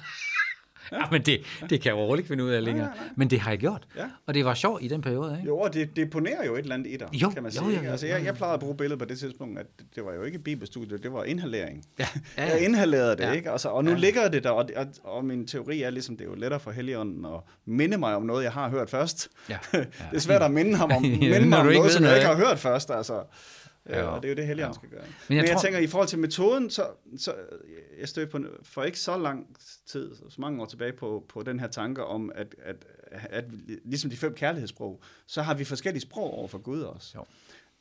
Ja. 1.02 1.02
men 1.10 1.22
det, 1.22 1.40
det 1.60 1.80
kan 1.80 1.84
jeg 1.84 1.94
overhovedet 1.94 2.20
ikke 2.20 2.28
finde 2.28 2.44
ud 2.44 2.50
af 2.50 2.64
længere. 2.64 2.86
Nej, 2.86 2.96
nej, 2.96 3.04
nej. 3.04 3.14
Men 3.16 3.30
det 3.30 3.40
har 3.40 3.50
jeg 3.50 3.58
gjort. 3.58 3.86
Ja. 3.96 4.04
Og 4.26 4.34
det 4.34 4.44
var 4.44 4.54
sjovt 4.54 4.82
i 4.82 4.88
den 4.88 5.00
periode. 5.00 5.32
Ikke? 5.36 5.46
Jo, 5.46 5.58
og 5.58 5.74
det 5.74 5.96
deponerer 5.96 6.46
jo 6.46 6.54
et 6.54 6.58
eller 6.58 6.74
andet 6.74 6.86
i 6.92 6.96
dig, 6.96 7.08
jo, 7.12 7.30
kan 7.30 7.42
man 7.42 7.52
sige. 7.52 7.64
Jo, 7.64 7.70
jo, 7.70 7.82
jo, 7.84 7.90
altså, 7.90 8.06
jeg, 8.06 8.24
jeg 8.24 8.34
plejede 8.34 8.54
at 8.54 8.60
bruge 8.60 8.76
billedet 8.76 8.98
på 8.98 9.04
det 9.04 9.18
tidspunkt, 9.18 9.58
at 9.58 9.66
det 9.94 10.04
var 10.04 10.12
jo 10.12 10.22
ikke 10.22 10.38
bibelstudie, 10.38 10.98
det 10.98 11.12
var 11.12 11.24
inhalering. 11.24 11.84
Ja. 11.98 12.06
Ja, 12.36 12.44
ja. 12.44 12.50
Jeg 12.50 12.64
inhalerede 12.64 13.16
det, 13.16 13.20
ja. 13.20 13.32
ikke? 13.32 13.50
Altså, 13.50 13.68
og 13.68 13.84
nu 13.84 13.90
ja. 13.90 13.96
ligger 13.96 14.28
det 14.28 14.44
der, 14.44 14.50
og, 14.50 14.68
og, 14.76 14.86
og 15.04 15.24
min 15.24 15.46
teori 15.46 15.82
er 15.82 15.90
ligesom, 15.90 16.16
det 16.16 16.24
er 16.24 16.28
jo 16.28 16.34
lettere 16.34 16.60
for 16.60 16.70
Helligånden 16.70 17.24
at 17.24 17.40
minde 17.66 17.98
mig 17.98 18.16
om 18.16 18.22
noget, 18.22 18.44
jeg 18.44 18.52
har 18.52 18.68
hørt 18.68 18.90
først. 18.90 19.28
Ja. 19.48 19.56
Ja. 19.74 19.78
det 20.10 20.16
er 20.16 20.20
svært 20.20 20.42
at 20.42 20.50
minde 20.50 20.76
ham 20.76 20.92
om, 20.92 21.02
minde 21.02 21.46
mig 21.48 21.58
om 21.58 21.66
noget, 21.66 21.92
som 21.92 22.04
jeg 22.04 22.14
ikke 22.16 22.26
har 22.26 22.36
hørt 22.36 22.58
først. 22.58 22.90
Altså. 22.90 23.22
Ja, 23.88 24.02
og 24.02 24.23
det 24.23 24.29
er 24.29 24.32
jo 24.32 24.37
det, 24.37 24.46
Helligånden 24.46 24.81
ja. 24.82 24.88
skal 24.88 24.99
gøre. 24.99 25.06
Men 25.29 25.37
jeg, 25.37 25.43
Men 25.43 25.49
jeg 25.49 25.56
tror... 25.56 25.62
tænker, 25.62 25.79
i 25.79 25.87
forhold 25.87 26.08
til 26.08 26.19
metoden, 26.19 26.70
så, 26.70 26.87
så 27.17 27.34
jeg 28.00 28.08
stødte 28.08 28.31
på, 28.31 28.38
for 28.62 28.82
ikke 28.82 28.99
så 28.99 29.19
lang 29.19 29.56
tid, 29.87 30.14
så 30.14 30.40
mange 30.40 30.62
år 30.62 30.67
tilbage, 30.67 30.93
på, 30.93 31.25
på 31.29 31.43
den 31.43 31.61
her 31.61 31.69
tanke 31.69 32.05
om, 32.05 32.32
at, 32.34 32.55
at, 32.62 32.76
at 33.12 33.44
ligesom 33.84 34.11
de 34.11 34.17
fem 34.17 34.34
kærlighedssprog, 34.34 35.02
så 35.26 35.43
har 35.43 35.55
vi 35.55 35.64
forskellige 35.64 36.02
sprog 36.02 36.34
over 36.34 36.49
for 36.49 36.58
Gud 36.58 36.81
også. 36.81 37.12
Jo. 37.14 37.25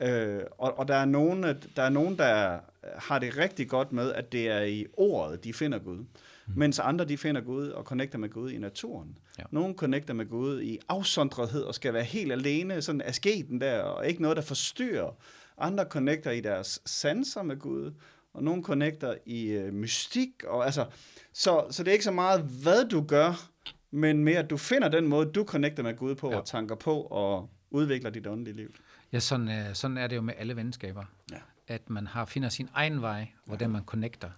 Øh, 0.08 0.44
og, 0.58 0.80
og 0.80 0.88
der 0.88 0.96
er 0.96 1.06
nogen, 1.06 1.44
der 1.76 1.84
er 1.84 1.90
nogen, 1.90 2.18
der 2.18 2.60
har 2.98 3.20
det 3.20 3.38
rigtig 3.38 3.70
godt 3.70 3.92
med, 3.92 4.14
at 4.14 4.32
det 4.32 4.48
er 4.48 4.62
i 4.62 4.86
ordet, 4.94 5.44
de 5.44 5.54
finder 5.54 5.80
Gud. 5.80 5.98
Mm. 5.98 6.54
Mens 6.56 6.80
andre, 6.80 7.06
de 7.06 7.18
finder 7.18 7.42
Gud 7.42 7.68
og 7.68 7.84
connecter 7.84 8.18
med 8.18 8.30
Gud 8.30 8.52
i 8.52 8.58
naturen. 8.58 9.18
Ja. 9.40 9.44
Nogle 9.52 9.74
connecter 9.74 10.14
med 10.14 10.26
Gud 10.26 10.62
i 10.62 10.80
afsondrethed 10.90 11.64
og 11.64 11.76
skal 11.76 11.94
være 11.94 12.04
helt 12.04 12.32
alene, 12.32 12.82
sådan 12.82 13.02
asketen 13.02 13.62
der, 13.62 13.80
og 13.80 14.08
ikke 14.08 14.22
noget, 14.22 14.38
der 14.38 14.44
forstyrrer 14.44 15.16
andre 15.58 15.84
connecter 15.84 16.32
i 16.32 16.42
deres 16.42 16.82
sanser 16.86 17.44
med 17.44 17.60
Gud, 17.60 17.94
og 18.34 18.44
nogle 18.44 18.64
connecter 18.64 19.16
i 19.26 19.46
øh, 19.48 19.74
mystik. 19.74 20.44
Og, 20.48 20.66
altså, 20.66 20.86
så, 21.34 21.66
så 21.70 21.84
det 21.84 21.90
er 21.90 21.94
ikke 21.94 22.06
så 22.06 22.12
meget, 22.12 22.42
hvad 22.64 22.90
du 22.90 23.02
gør, 23.02 23.50
men 23.92 24.24
mere, 24.24 24.40
at 24.40 24.50
du 24.50 24.58
finder 24.58 24.88
den 24.88 25.08
måde, 25.08 25.32
du 25.32 25.44
connecter 25.44 25.84
med 25.84 25.98
Gud 25.98 26.16
på, 26.16 26.32
ja. 26.32 26.38
og 26.38 26.46
tanker 26.46 26.76
på, 26.76 27.02
og 27.02 27.50
udvikler 27.72 28.10
dit 28.10 28.28
åndelige 28.28 28.56
liv. 28.56 28.74
Ja, 29.12 29.20
sådan, 29.20 29.50
øh, 29.50 29.76
sådan 29.76 29.98
er 29.98 30.08
det 30.08 30.16
jo 30.16 30.22
med 30.22 30.34
alle 30.38 30.56
venskaber. 30.56 31.04
Ja. 31.32 31.38
At 31.68 31.90
man 31.90 32.08
har 32.08 32.26
finder 32.26 32.50
sin 32.50 32.70
egen 32.74 33.02
vej, 33.02 33.28
hvordan 33.46 33.70
ja. 33.70 33.74
man 33.74 33.84
connecter. 33.86 34.30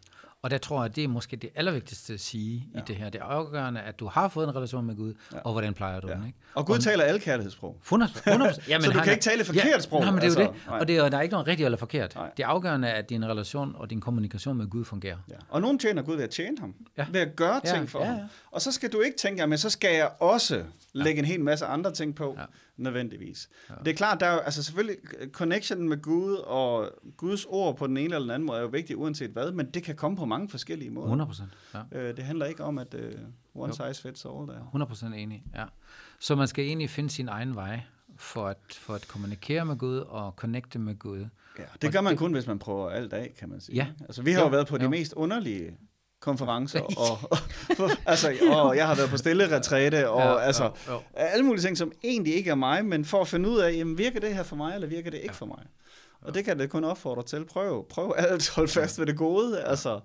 Og 0.43 0.51
der 0.51 0.57
tror 0.57 0.81
jeg, 0.83 0.95
det 0.95 1.03
er 1.03 1.07
måske 1.07 1.35
det 1.35 1.49
allervigtigste 1.55 2.13
at 2.13 2.19
sige 2.19 2.67
ja. 2.73 2.79
i 2.79 2.81
det 2.87 2.95
her. 2.95 3.09
Det 3.09 3.21
er 3.21 3.25
afgørende, 3.25 3.81
at 3.81 3.99
du 3.99 4.07
har 4.07 4.27
fået 4.27 4.47
en 4.47 4.55
relation 4.55 4.85
med 4.85 4.95
Gud, 4.95 5.13
ja. 5.33 5.37
og 5.37 5.51
hvordan 5.51 5.73
plejer 5.73 5.99
du 5.99 6.07
ja. 6.07 6.13
den. 6.13 6.25
Ikke? 6.25 6.37
Og 6.53 6.65
Gud 6.65 6.75
og, 6.75 6.83
taler 6.83 7.03
alle 7.03 7.19
kærlighedssprog. 7.19 7.77
100, 7.81 8.11
100 8.27 8.53
Jamen, 8.67 8.85
så 8.85 8.91
du 8.91 8.99
kan 8.99 9.11
ikke 9.11 9.23
tale 9.23 9.45
forkert 9.45 9.65
ja, 9.65 9.79
sprog. 9.79 10.01
Nej, 10.01 10.11
men 10.11 10.15
det 10.15 10.21
er 10.21 10.25
altså, 10.25 10.41
jo 10.41 10.47
det. 10.47 10.55
Nej. 10.67 10.79
Og 10.79 10.87
det 10.87 10.97
er, 10.97 11.09
der 11.09 11.17
er 11.17 11.21
ikke 11.21 11.31
noget 11.31 11.47
rigtigt 11.47 11.65
eller 11.65 11.77
forkert. 11.77 12.15
Nej. 12.15 12.29
Det 12.37 12.43
er 12.43 12.47
afgørende, 12.47 12.91
at 12.91 13.09
din 13.09 13.25
relation 13.25 13.75
og 13.75 13.89
din 13.89 14.01
kommunikation 14.01 14.57
med 14.57 14.67
Gud 14.67 14.85
fungerer. 14.85 15.17
Ja. 15.29 15.35
Og 15.49 15.61
nogen 15.61 15.79
tjener 15.79 16.01
Gud 16.01 16.15
ved 16.15 16.23
at 16.23 16.29
tjene 16.29 16.57
ham. 16.59 16.75
Ja. 16.97 17.05
Ved 17.11 17.21
at 17.21 17.35
gøre 17.35 17.61
ting 17.65 17.77
ja, 17.77 17.83
for 17.83 17.99
ja, 17.99 18.05
ja. 18.05 18.11
ham. 18.11 18.27
Og 18.51 18.61
så 18.61 18.71
skal 18.71 18.91
du 18.91 19.01
ikke 19.01 19.17
tænke, 19.17 19.47
men 19.47 19.57
så 19.57 19.69
skal 19.69 19.95
jeg 19.95 20.11
også 20.19 20.63
lægge 20.93 21.11
ja. 21.11 21.19
en 21.19 21.25
hel 21.25 21.41
masse 21.41 21.65
andre 21.65 21.93
ting 21.93 22.15
på. 22.15 22.35
Ja 22.39 22.45
nødvendigvis. 22.77 23.49
Ja. 23.69 23.75
Det 23.85 23.87
er 23.87 23.95
klart, 23.95 24.19
der 24.19 24.25
er 24.25 24.33
jo, 24.33 24.39
altså 24.39 24.63
selvfølgelig, 24.63 24.97
connection 25.31 25.89
med 25.89 26.01
Gud 26.01 26.35
og 26.35 26.91
Guds 27.17 27.45
ord 27.45 27.77
på 27.77 27.87
den 27.87 27.97
ene 27.97 28.03
eller 28.03 28.19
den 28.19 28.29
anden 28.29 28.47
måde 28.47 28.57
er 28.57 28.61
jo 28.61 28.67
vigtigt, 28.67 28.97
uanset 28.97 29.29
hvad, 29.29 29.51
men 29.51 29.71
det 29.71 29.83
kan 29.83 29.95
komme 29.95 30.17
på 30.17 30.25
mange 30.25 30.49
forskellige 30.49 30.91
måder. 30.91 31.05
100 31.05 31.27
procent, 31.27 31.49
ja. 31.73 31.81
Øh, 31.91 32.17
det 32.17 32.25
handler 32.25 32.45
ikke 32.45 32.63
om, 32.63 32.77
at 32.77 32.93
uh, 32.93 33.01
one 33.61 33.73
jo. 33.79 33.93
size 33.93 34.01
fits 34.01 34.25
all 34.25 34.47
der. 34.47 34.63
100 34.63 34.89
procent 34.89 35.15
enig, 35.15 35.43
ja. 35.55 35.65
Så 36.19 36.35
man 36.35 36.47
skal 36.47 36.65
egentlig 36.65 36.89
finde 36.89 37.09
sin 37.09 37.27
egen 37.27 37.55
vej 37.55 37.81
for 38.17 38.47
at, 38.47 38.57
for 38.69 38.93
at 38.93 39.07
kommunikere 39.07 39.65
med 39.65 39.77
Gud 39.77 39.97
og 39.97 40.31
connecte 40.31 40.79
med 40.79 40.99
Gud. 40.99 41.25
Ja, 41.59 41.63
det 41.81 41.93
gør 41.93 42.01
man 42.01 42.11
det, 42.11 42.19
kun, 42.19 42.33
hvis 42.33 42.47
man 42.47 42.59
prøver 42.59 42.89
alt 42.89 43.13
af, 43.13 43.33
kan 43.39 43.49
man 43.49 43.61
sige. 43.61 43.75
Ja. 43.75 43.87
Altså, 43.99 44.21
vi 44.21 44.31
har 44.31 44.39
jo, 44.39 44.45
jo 44.45 44.51
været 44.51 44.67
på 44.67 44.75
jo. 44.75 44.83
de 44.83 44.89
mest 44.89 45.13
underlige 45.13 45.77
konferencer, 46.23 46.79
og, 46.79 47.31
og, 47.79 47.89
altså, 48.05 48.33
og 48.49 48.77
jeg 48.77 48.87
har 48.87 48.95
været 48.95 49.09
på 49.09 49.17
stille 49.17 49.55
retræte, 49.55 50.09
og 50.09 50.21
ja, 50.21 50.39
altså, 50.39 50.63
ja, 50.63 50.93
ja. 50.93 50.99
alle 51.15 51.45
mulige 51.45 51.61
ting, 51.61 51.77
som 51.77 51.91
egentlig 52.03 52.35
ikke 52.35 52.49
er 52.49 52.55
mig, 52.55 52.85
men 52.85 53.05
for 53.05 53.21
at 53.21 53.27
finde 53.27 53.49
ud 53.49 53.59
af, 53.59 53.73
jamen, 53.73 53.97
virker 53.97 54.19
det 54.19 54.35
her 54.35 54.43
for 54.43 54.55
mig, 54.55 54.75
eller 54.75 54.87
virker 54.87 55.11
det 55.11 55.17
ikke 55.17 55.27
ja. 55.27 55.33
for 55.33 55.45
mig? 55.45 55.65
Og 56.21 56.33
det 56.33 56.45
kan 56.45 56.59
det 56.59 56.69
kun 56.69 56.83
opfordre 56.83 57.23
til. 57.23 57.45
Prøv, 57.45 57.87
prøv 57.87 58.13
alt, 58.17 58.49
hold 58.49 58.67
fast 58.67 58.99
ved 58.99 59.05
det 59.05 59.17
gode. 59.17 59.61
Altså, 59.61 59.99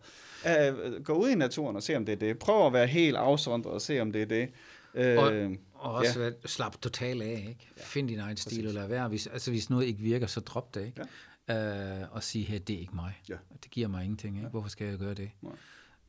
uh, 0.44 1.04
gå 1.04 1.12
ud 1.12 1.28
i 1.28 1.34
naturen 1.34 1.76
og 1.76 1.82
se, 1.82 1.96
om 1.96 2.06
det 2.06 2.12
er 2.12 2.16
det. 2.16 2.38
Prøv 2.38 2.66
at 2.66 2.72
være 2.72 2.86
helt 2.86 3.16
afsondret 3.16 3.72
og 3.72 3.80
se, 3.80 4.00
om 4.00 4.12
det 4.12 4.22
er 4.22 4.26
det. 4.26 4.48
Uh, 4.94 5.24
og, 5.24 5.32
og 5.74 5.94
også 5.94 6.22
ja. 6.22 6.30
slap 6.46 6.82
totalt 6.82 7.22
af. 7.22 7.44
Ikke? 7.48 7.68
Ja, 7.76 7.82
Find 7.82 8.08
din 8.08 8.18
egen 8.18 8.36
præcis. 8.36 8.52
stil, 8.52 8.66
eller 8.66 8.86
være. 8.86 9.08
Hvis, 9.08 9.26
altså, 9.26 9.50
hvis 9.50 9.70
noget 9.70 9.86
ikke 9.86 10.00
virker, 10.00 10.26
så 10.26 10.40
drop 10.40 10.74
det. 10.74 10.86
Ikke? 10.86 11.02
Ja. 11.48 12.02
Uh, 12.02 12.16
og 12.16 12.22
sige, 12.22 12.44
her, 12.44 12.58
det 12.58 12.76
er 12.76 12.80
ikke 12.80 12.96
mig. 12.96 13.20
Ja. 13.28 13.34
Det 13.62 13.70
giver 13.70 13.88
mig 13.88 14.04
ingenting. 14.04 14.36
Ikke? 14.36 14.46
Ja. 14.46 14.50
Hvorfor 14.50 14.68
skal 14.68 14.86
jeg 14.86 14.98
gøre 14.98 15.14
det? 15.14 15.30
Nej. 15.42 15.52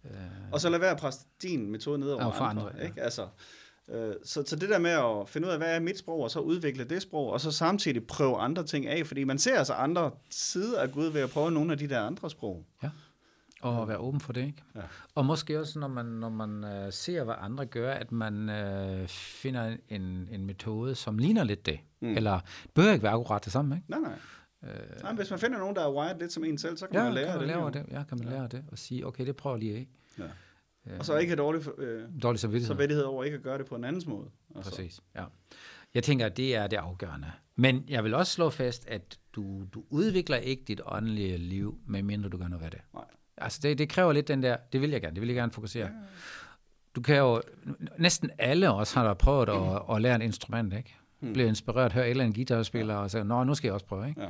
Øh, 0.05 0.11
og 0.51 0.61
så 0.61 0.69
lad 0.69 0.79
være 0.79 0.91
at 0.91 0.97
presse 0.97 1.25
din 1.41 1.71
metode 1.71 1.99
ned 1.99 2.11
over 2.11 2.23
andre. 2.23 2.45
andre 2.45 2.71
ja. 2.77 2.85
ikke? 2.85 3.01
Altså, 3.01 3.27
øh, 3.89 4.13
så, 4.23 4.43
så 4.45 4.55
det 4.55 4.69
der 4.69 4.79
med 4.79 4.91
at 4.91 5.29
finde 5.29 5.47
ud 5.47 5.51
af, 5.51 5.57
hvad 5.57 5.75
er 5.75 5.79
mit 5.79 5.97
sprog, 5.97 6.23
og 6.23 6.31
så 6.31 6.39
udvikle 6.39 6.83
det 6.83 7.01
sprog, 7.01 7.31
og 7.31 7.41
så 7.41 7.51
samtidig 7.51 8.07
prøve 8.07 8.37
andre 8.37 8.63
ting 8.63 8.87
af, 8.87 9.07
fordi 9.07 9.23
man 9.23 9.39
ser 9.39 9.57
altså 9.57 9.73
andre 9.73 10.11
sider 10.29 10.81
af 10.81 10.91
Gud 10.91 11.07
ved 11.07 11.21
at 11.21 11.29
prøve 11.29 11.51
nogle 11.51 11.71
af 11.71 11.77
de 11.77 11.89
der 11.89 12.01
andre 12.01 12.29
sprog. 12.29 12.65
Ja. 12.83 12.89
Og 13.61 13.87
være 13.87 13.97
åben 13.97 14.19
for 14.19 14.33
det, 14.33 14.45
ikke? 14.45 14.63
Ja. 14.75 14.81
Og 15.15 15.25
måske 15.25 15.59
også, 15.59 15.79
når 15.79 15.87
man, 15.87 16.05
når 16.05 16.29
man 16.29 16.63
uh, 16.63 16.93
ser, 16.93 17.23
hvad 17.23 17.35
andre 17.39 17.65
gør, 17.65 17.93
at 17.93 18.11
man 18.11 18.49
uh, 18.49 19.07
finder 19.07 19.75
en, 19.89 20.27
en 20.31 20.45
metode, 20.45 20.95
som 20.95 21.17
ligner 21.17 21.43
lidt 21.43 21.65
det. 21.65 21.79
Mm. 21.99 22.17
Eller 22.17 22.39
bør 22.73 22.91
ikke 22.91 23.03
være 23.03 23.11
akkurat 23.11 23.45
det 23.45 23.53
samme, 23.53 23.75
ikke? 23.75 23.91
Nej, 23.91 23.99
nej. 23.99 24.19
Øh, 24.63 25.01
Nej, 25.01 25.13
hvis 25.13 25.29
man 25.29 25.39
finder 25.39 25.59
nogen, 25.59 25.75
der 25.75 25.81
er 25.81 25.91
wired 25.93 26.19
lidt 26.19 26.31
som 26.31 26.43
en 26.43 26.57
selv, 26.57 26.77
så 26.77 26.87
kan 26.87 26.95
ja, 26.95 27.03
man 27.03 27.13
lære 27.13 27.25
kan 27.25 27.39
man 27.39 27.47
det. 27.47 27.55
Lære 27.55 27.71
det. 27.71 27.85
Ja, 27.91 28.03
kan 28.03 28.17
man 28.17 28.27
ja. 28.27 28.33
lære 28.33 28.47
det 28.47 28.63
og 28.71 28.77
sige, 28.77 29.07
okay, 29.07 29.25
det 29.25 29.35
prøver 29.35 29.57
lige 29.57 29.75
af. 29.75 29.87
Ja. 30.19 30.23
Øh, 30.91 30.99
og 30.99 31.05
så 31.05 31.17
ikke 31.17 31.31
have 31.31 31.37
dårlig, 31.37 31.79
øh, 31.79 32.03
dårlig 32.23 32.39
samvittighed. 32.39 32.67
samvittighed 32.67 33.03
over 33.03 33.23
ikke 33.23 33.37
at 33.37 33.43
gøre 33.43 33.57
det 33.57 33.65
på 33.65 33.75
en 33.75 33.83
andens 33.83 34.05
måde. 34.05 34.29
Altså. 34.55 34.71
Præcis, 34.71 35.01
ja. 35.15 35.23
Jeg 35.93 36.03
tænker, 36.03 36.25
at 36.25 36.37
det 36.37 36.55
er 36.55 36.67
det 36.67 36.77
afgørende. 36.77 37.31
Men 37.55 37.85
jeg 37.87 38.03
vil 38.03 38.13
også 38.13 38.33
slå 38.33 38.49
fast, 38.49 38.87
at 38.87 39.19
du, 39.33 39.65
du 39.73 39.83
udvikler 39.89 40.37
ikke 40.37 40.63
dit 40.67 40.81
åndelige 40.85 41.37
liv, 41.37 41.79
medmindre 41.87 42.29
du 42.29 42.37
gør 42.37 42.47
noget 42.47 42.63
ved 42.63 42.71
det. 42.71 42.81
Nej. 42.93 43.03
Altså 43.37 43.59
det, 43.63 43.77
det 43.77 43.89
kræver 43.89 44.13
lidt 44.13 44.27
den 44.27 44.43
der, 44.43 44.57
det 44.73 44.81
vil 44.81 44.89
jeg 44.89 45.01
gerne, 45.01 45.15
det 45.15 45.21
vil 45.21 45.27
jeg 45.27 45.35
gerne 45.35 45.51
fokusere. 45.51 45.85
Ja. 45.85 45.91
Du 46.95 47.01
kan 47.01 47.17
jo, 47.17 47.41
næsten 47.97 48.29
alle 48.37 48.71
os 48.71 48.93
har 48.93 49.03
der 49.03 49.13
prøvet 49.13 49.49
at, 49.49 49.81
at 49.95 50.01
lære 50.01 50.15
et 50.15 50.21
instrument, 50.21 50.73
ikke? 50.73 50.95
Hmm. 51.19 51.33
Bliver 51.33 51.47
inspireret, 51.47 51.93
hører 51.93 52.05
et 52.05 52.09
eller 52.09 52.23
andet 52.23 52.35
guitarspiller, 52.35 52.93
ja. 52.93 52.99
og 52.99 53.11
så, 53.11 53.23
nå, 53.23 53.43
nu 53.43 53.55
skal 53.55 53.67
jeg 53.67 53.73
også 53.73 53.85
prøve, 53.85 54.09
ikke? 54.09 54.21
Ja 54.21 54.27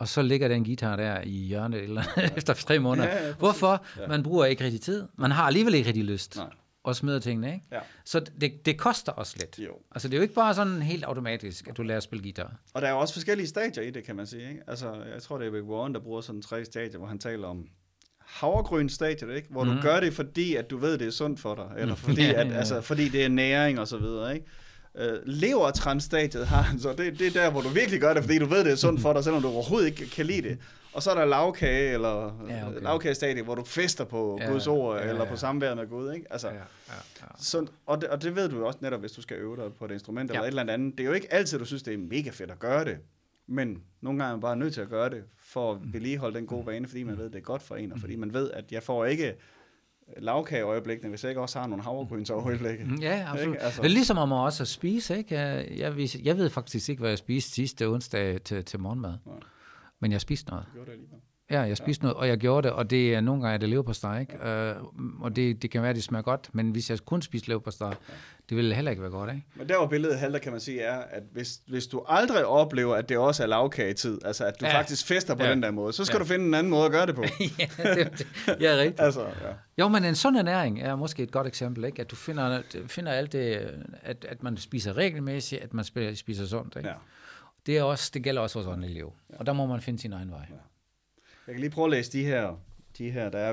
og 0.00 0.08
så 0.08 0.22
ligger 0.22 0.48
den 0.48 0.64
guitar 0.64 0.96
der 0.96 1.20
i 1.20 1.30
hjørnet 1.30 1.82
eller 1.82 2.02
ja. 2.16 2.28
efter 2.36 2.54
tre 2.54 2.78
måneder. 2.78 3.08
Ja, 3.08 3.26
ja, 3.26 3.34
Hvorfor? 3.34 3.84
Ja. 3.98 4.06
Man 4.06 4.22
bruger 4.22 4.44
ikke 4.44 4.64
rigtig 4.64 4.80
tid. 4.80 5.08
Man 5.18 5.30
har 5.30 5.42
alligevel 5.42 5.74
ikke 5.74 5.86
rigtig 5.86 6.04
lyst. 6.04 6.36
Nej. 6.36 6.46
Og 6.84 6.96
smider 6.96 7.18
tingene, 7.18 7.54
ikke? 7.54 7.66
Ja. 7.72 7.78
Så 8.04 8.20
det, 8.20 8.66
det 8.66 8.78
koster 8.78 9.12
også 9.12 9.36
lidt. 9.38 9.58
Jo. 9.58 9.72
Altså, 9.92 10.08
det 10.08 10.14
er 10.14 10.18
jo 10.18 10.22
ikke 10.22 10.34
bare 10.34 10.54
sådan 10.54 10.82
helt 10.82 11.04
automatisk, 11.04 11.68
at 11.68 11.76
du 11.76 11.82
lærer 11.82 11.96
at 11.96 12.02
spille 12.02 12.22
guitar. 12.22 12.56
Og 12.74 12.82
der 12.82 12.88
er 12.88 12.92
jo 12.92 12.98
også 12.98 13.14
forskellige 13.14 13.46
stadier 13.46 13.84
i 13.84 13.90
det, 13.90 14.04
kan 14.04 14.16
man 14.16 14.26
sige. 14.26 14.48
Ikke? 14.48 14.62
Altså, 14.66 14.94
jeg 15.12 15.22
tror, 15.22 15.38
det 15.38 15.46
er 15.46 15.52
Rick 15.52 15.66
Warren, 15.66 15.94
der 15.94 16.00
bruger 16.00 16.20
sådan 16.20 16.42
tre 16.42 16.64
stadier, 16.64 16.98
hvor 16.98 17.06
han 17.06 17.18
taler 17.18 17.48
om 17.48 17.66
havregryn 18.18 18.88
stadiet, 18.88 19.36
ikke? 19.36 19.48
Hvor 19.50 19.64
mm. 19.64 19.70
du 19.70 19.82
gør 19.82 20.00
det, 20.00 20.12
fordi 20.12 20.54
at 20.54 20.70
du 20.70 20.78
ved, 20.78 20.98
det 20.98 21.06
er 21.06 21.10
sundt 21.10 21.40
for 21.40 21.54
dig. 21.54 21.70
Eller 21.78 21.94
fordi, 21.94 22.24
at, 22.34 22.52
altså, 22.52 22.80
fordi 22.80 23.08
det 23.08 23.24
er 23.24 23.28
næring 23.28 23.80
og 23.80 23.88
så 23.88 23.98
videre, 23.98 24.34
ikke? 24.34 24.46
Øh, 24.94 25.18
levertransstadiet 25.24 26.46
har 26.46 26.62
han 26.62 26.80
så. 26.80 26.92
Det, 26.92 27.18
det 27.18 27.26
er 27.26 27.42
der, 27.42 27.50
hvor 27.50 27.60
du 27.60 27.68
virkelig 27.68 28.00
gør 28.00 28.14
det, 28.14 28.22
fordi 28.22 28.38
du 28.38 28.46
ved, 28.46 28.64
det 28.64 28.72
er 28.72 28.76
sundt 28.76 29.00
for 29.00 29.12
dig, 29.12 29.24
selvom 29.24 29.42
du 29.42 29.48
overhovedet 29.48 29.86
ikke 29.86 30.10
kan 30.10 30.26
lide 30.26 30.42
det. 30.42 30.58
Og 30.92 31.02
så 31.02 31.10
er 31.10 31.14
der 31.14 31.24
lavkage, 31.24 31.92
eller 31.92 32.44
ja, 32.48 32.68
okay. 32.68 32.82
lavkagestadiet, 32.82 33.44
hvor 33.44 33.54
du 33.54 33.64
fester 33.64 34.04
på 34.04 34.38
ja, 34.40 34.50
Guds 34.50 34.66
ord, 34.66 34.96
ja, 34.96 35.04
ja, 35.04 35.10
eller 35.10 35.24
på 35.24 35.36
samvær 35.36 35.74
med 35.74 35.86
Gud. 35.86 36.12
Ikke? 36.12 36.26
Altså, 36.30 36.48
ja, 36.48 36.54
ja, 36.54 36.60
ja. 37.20 37.26
Så, 37.38 37.66
og, 37.86 38.00
det, 38.00 38.08
og 38.08 38.22
det 38.22 38.36
ved 38.36 38.48
du 38.48 38.64
også 38.64 38.78
netop, 38.82 39.00
hvis 39.00 39.12
du 39.12 39.22
skal 39.22 39.36
øve 39.36 39.56
dig 39.56 39.64
på 39.78 39.84
et 39.84 39.90
instrument, 39.90 40.30
ja. 40.30 40.34
eller 40.34 40.44
et 40.44 40.60
eller 40.60 40.72
andet. 40.72 40.98
Det 40.98 41.04
er 41.04 41.08
jo 41.08 41.12
ikke 41.12 41.32
altid, 41.32 41.58
du 41.58 41.64
synes, 41.64 41.82
det 41.82 41.94
er 41.94 41.98
mega 41.98 42.30
fedt 42.30 42.50
at 42.50 42.58
gøre 42.58 42.84
det. 42.84 42.98
Men 43.46 43.82
nogle 44.00 44.18
gange 44.18 44.30
er 44.30 44.36
man 44.36 44.40
bare 44.40 44.56
nødt 44.56 44.74
til 44.74 44.80
at 44.80 44.88
gøre 44.88 45.10
det, 45.10 45.24
for 45.38 45.72
at 45.72 45.80
mm. 45.82 45.92
vedligeholde 45.92 46.36
den 46.36 46.46
gode 46.46 46.66
vane, 46.66 46.88
fordi 46.88 47.02
man 47.02 47.18
ved, 47.18 47.24
det 47.24 47.36
er 47.36 47.40
godt 47.40 47.62
for 47.62 47.76
en, 47.76 47.92
og 47.92 47.98
fordi 47.98 48.16
man 48.16 48.34
ved, 48.34 48.50
at 48.50 48.72
jeg 48.72 48.82
får 48.82 49.04
ikke 49.04 49.34
lavkage 50.16 50.62
øjeblikkene, 50.62 51.08
hvis 51.08 51.24
jeg 51.24 51.30
ikke 51.30 51.40
også 51.40 51.58
har 51.58 51.66
nogle 51.66 51.84
havregryns 51.84 52.30
øjeblikke. 52.30 52.84
Mm, 52.84 52.94
ja, 52.94 53.24
absolut. 53.26 53.54
Ikke? 53.54 53.64
Altså. 53.64 53.82
Det 53.82 53.90
ligesom 53.90 54.18
om 54.18 54.32
også 54.32 54.62
at 54.62 54.68
spise, 54.68 55.18
ikke? 55.18 55.34
Jeg, 55.34 55.66
jeg, 55.76 56.08
jeg 56.24 56.36
ved 56.36 56.50
faktisk 56.50 56.88
ikke, 56.88 57.00
hvad 57.00 57.10
jeg 57.10 57.18
spiste 57.18 57.50
sidste 57.50 57.88
onsdag 57.88 58.42
til, 58.42 58.64
til 58.64 58.80
morgenmad. 58.80 59.14
Ja. 59.26 59.32
Men 60.00 60.12
jeg 60.12 60.20
spiste 60.20 60.50
noget. 60.50 60.64
Du 60.66 60.72
gjorde 60.72 60.86
det 60.86 60.92
alligevel. 60.92 61.18
Ja, 61.50 61.60
jeg 61.60 61.76
spiste 61.76 62.04
ja. 62.04 62.06
noget, 62.06 62.16
og 62.16 62.28
jeg 62.28 62.38
gjorde 62.38 62.68
det, 62.68 62.76
og 62.76 62.90
det 62.90 63.14
er 63.14 63.20
nogle 63.20 63.42
gange, 63.42 63.54
at 63.54 63.60
det 63.60 63.68
lever 63.68 63.82
på 63.82 63.92
steg, 63.92 64.20
ikke? 64.20 64.48
Ja. 64.48 64.70
Øh, 64.70 64.76
og 65.20 65.36
det, 65.36 65.62
det 65.62 65.70
kan 65.70 65.82
være, 65.82 65.90
at 65.90 65.96
det 65.96 66.04
smager 66.04 66.22
godt, 66.22 66.50
men 66.52 66.70
hvis 66.70 66.90
jeg 66.90 66.98
kun 66.98 67.22
spiste 67.22 67.48
lever 67.48 67.60
på 67.60 67.70
steg, 67.70 67.88
ja. 68.08 68.14
det 68.48 68.56
ville 68.56 68.74
heller 68.74 68.90
ikke 68.90 69.02
være 69.02 69.10
godt, 69.10 69.30
ikke? 69.30 69.46
Men 69.54 69.68
der 69.68 69.78
hvor 69.78 69.86
billedet 69.86 70.18
halter, 70.18 70.38
kan 70.38 70.52
man 70.52 70.60
sige, 70.60 70.80
er, 70.80 70.98
at 70.98 71.22
hvis, 71.32 71.60
hvis 71.66 71.86
du 71.86 72.04
aldrig 72.08 72.46
oplever, 72.46 72.94
at 72.94 73.08
det 73.08 73.18
også 73.18 73.42
er 73.42 73.46
lavkagetid, 73.46 74.18
altså 74.24 74.44
at 74.44 74.60
du 74.60 74.66
ja. 74.66 74.78
faktisk 74.78 75.06
fester 75.06 75.34
på 75.34 75.44
ja. 75.44 75.50
den 75.50 75.62
der 75.62 75.70
måde, 75.70 75.92
så 75.92 76.04
skal 76.04 76.16
ja. 76.16 76.18
du 76.18 76.24
finde 76.24 76.44
en 76.44 76.54
anden 76.54 76.70
måde 76.70 76.84
at 76.84 76.92
gøre 76.92 77.06
det 77.06 77.14
på. 77.14 77.22
ja, 77.58 77.94
det, 77.94 78.12
det, 78.18 78.26
ja, 78.60 78.76
rigtigt. 78.76 79.00
altså, 79.00 79.20
ja. 79.20 79.52
Jo, 79.78 79.88
men 79.88 80.04
en 80.04 80.14
sund 80.14 80.36
ernæring 80.36 80.80
er 80.80 80.96
måske 80.96 81.22
et 81.22 81.30
godt 81.30 81.46
eksempel, 81.46 81.84
ikke? 81.84 82.00
At 82.00 82.10
du 82.10 82.16
finder, 82.16 82.62
finder 82.86 83.12
alt 83.12 83.32
det, 83.32 83.70
at, 84.02 84.26
at 84.28 84.42
man 84.42 84.56
spiser 84.56 84.96
regelmæssigt, 84.96 85.62
at 85.62 85.74
man 85.74 85.84
spiser 86.14 86.46
sundt, 86.46 86.76
ikke? 86.76 86.88
Ja. 86.88 86.94
Det, 87.66 87.78
er 87.78 87.82
også, 87.82 88.10
det 88.14 88.22
gælder 88.22 88.42
også 88.42 88.58
vores 88.58 88.68
åndelige 88.68 88.94
liv, 88.94 89.12
ja. 89.30 89.38
og 89.38 89.46
der 89.46 89.52
må 89.52 89.66
man 89.66 89.80
finde 89.80 89.98
sin 89.98 90.12
egen 90.12 90.30
vej. 90.30 90.46
Ja. 90.50 90.54
Jeg 91.50 91.54
kan 91.54 91.60
lige 91.60 91.70
prøve 91.70 91.84
at 91.84 91.90
læse 91.90 92.12
de 92.12 92.24
her, 92.24 92.60
de 92.98 93.10
her 93.10 93.30
der, 93.30 93.38
er, 93.38 93.52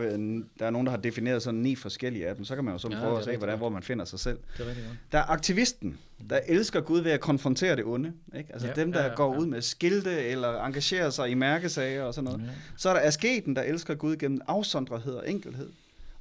der 0.60 0.66
er 0.66 0.70
nogen, 0.70 0.88
der 0.88 0.92
har 0.92 0.98
defineret 0.98 1.42
sådan 1.42 1.60
ni 1.60 1.76
forskellige 1.76 2.28
af 2.28 2.36
dem, 2.36 2.46
så 2.46 2.56
kan 2.56 2.64
man 2.64 2.74
jo 2.74 2.78
sådan 2.78 2.98
ja, 2.98 3.04
prøve 3.04 3.18
at 3.18 3.24
se, 3.24 3.38
hvordan, 3.38 3.58
hvor 3.58 3.70
man 3.70 3.84
finder 3.84 4.06
sig 4.06 4.20
selv. 4.20 4.40
Det 4.58 4.62
er 4.62 4.66
godt. 4.66 4.78
Der 5.12 5.18
er 5.18 5.24
aktivisten, 5.24 5.98
der 6.30 6.40
elsker 6.48 6.82
Gud 6.82 7.00
ved 7.00 7.12
at 7.12 7.20
konfrontere 7.20 7.76
det 7.76 7.86
onde. 7.86 8.14
Ikke? 8.36 8.54
Altså 8.54 8.68
ja, 8.68 8.74
dem, 8.74 8.92
der 8.92 9.02
ja, 9.02 9.08
ja, 9.08 9.16
går 9.16 9.34
ja. 9.34 9.40
ud 9.40 9.46
med 9.46 9.62
skilte 9.62 10.20
eller 10.20 10.64
engagerer 10.64 11.10
sig 11.10 11.30
i 11.30 11.34
mærkesager 11.34 12.04
og 12.04 12.14
sådan 12.14 12.32
noget. 12.32 12.46
Ja. 12.46 12.52
Så 12.78 12.90
er 12.90 12.94
der 12.94 13.02
asketen, 13.02 13.56
der 13.56 13.62
elsker 13.62 13.96
Gud 13.96 14.16
gennem 14.16 14.42
afsondrethed 14.48 15.14
og 15.14 15.30
enkelhed. 15.30 15.70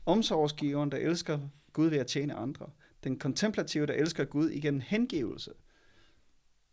Omsorgsgiveren, 0.07 0.91
der 0.91 0.99
elsker 0.99 1.39
Gud 1.73 1.87
ved 1.87 1.99
at 1.99 2.07
tjene 2.07 2.35
andre. 2.35 2.67
Den 3.05 3.19
kontemplative, 3.19 3.87
der 3.87 3.95
elsker 3.95 4.25
Gud 4.25 4.51
igennem 4.51 4.83
hengivelse. 4.87 5.51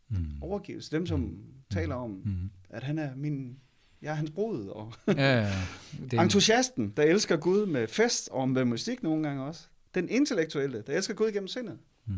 Mm. 0.08 0.26
Overgivelse. 0.40 0.90
Dem, 0.90 1.06
som 1.06 1.20
mm. 1.20 1.38
taler 1.70 1.94
om, 1.94 2.10
mm. 2.10 2.50
at 2.70 2.82
han 2.82 2.98
er 2.98 3.10
min 3.16 3.56
jeg 4.02 4.10
er 4.10 4.14
hans 4.14 4.30
brud. 4.30 4.68
Og 4.68 4.92
ja, 5.06 5.40
ja, 5.40 5.52
det... 6.10 6.20
Entusiasten, 6.20 6.92
der 6.96 7.02
elsker 7.02 7.36
Gud 7.36 7.66
med 7.66 7.88
fest 7.88 8.28
og 8.32 8.48
med 8.48 8.64
musik 8.64 9.02
nogle 9.02 9.28
gange 9.28 9.44
også. 9.44 9.62
Den 9.94 10.08
intellektuelle, 10.08 10.82
der 10.86 10.92
elsker 10.96 11.14
Gud 11.14 11.32
gennem 11.32 11.48
sindet. 11.48 11.78
Mm. 12.06 12.14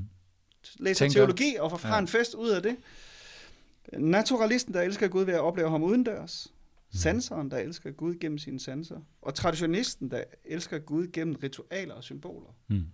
Læser 0.78 1.04
Tænker. 1.04 1.14
teologi 1.14 1.56
og 1.60 1.80
får 1.80 1.88
ja. 1.88 1.98
en 1.98 2.08
fest 2.08 2.34
ud 2.34 2.48
af 2.48 2.62
det. 2.62 2.76
Naturalisten, 3.92 4.74
der 4.74 4.82
elsker 4.82 5.08
Gud 5.08 5.24
ved 5.24 5.34
at 5.34 5.40
opleve 5.40 5.70
ham 5.70 5.82
udendørs. 5.82 6.52
Mm. 6.92 6.98
Sanseren, 6.98 7.50
der 7.50 7.56
elsker 7.56 7.90
Gud 7.90 8.14
gennem 8.20 8.38
sine 8.38 8.60
sanser. 8.60 9.00
Og 9.22 9.34
traditionisten, 9.34 10.10
der 10.10 10.22
elsker 10.44 10.78
Gud 10.78 11.06
gennem 11.12 11.34
ritualer 11.34 11.94
og 11.94 12.04
symboler. 12.04 12.54
Mm. 12.68 12.84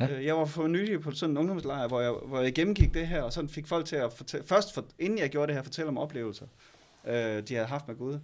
Ja. 0.00 0.16
Øh, 0.16 0.24
jeg 0.24 0.36
var 0.36 0.44
for 0.44 0.66
nylig 0.66 1.00
på 1.00 1.10
sådan 1.10 1.30
en 1.30 1.36
ungdomslejr, 1.36 1.88
hvor 1.88 2.00
jeg, 2.00 2.12
hvor 2.12 2.40
jeg 2.40 2.54
gennemgik 2.54 2.94
det 2.94 3.08
her, 3.08 3.22
og 3.22 3.32
sådan 3.32 3.48
fik 3.48 3.66
folk 3.66 3.86
til 3.86 3.96
at 3.96 4.12
fortælle, 4.12 4.46
først 4.46 4.74
for, 4.74 4.84
inden 4.98 5.18
jeg 5.18 5.30
gjorde 5.30 5.46
det 5.46 5.54
her, 5.54 5.62
fortælle 5.62 5.88
om 5.88 5.98
oplevelser 5.98 6.46
øh, 7.08 7.42
de 7.42 7.54
havde 7.54 7.66
haft 7.66 7.88
med 7.88 7.96
Gud. 7.96 8.18